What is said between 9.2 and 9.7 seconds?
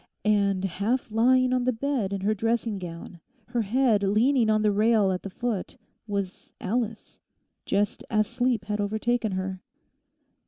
her.